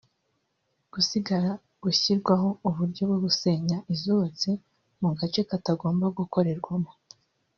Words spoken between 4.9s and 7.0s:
mu gace katagomba gukorerwamo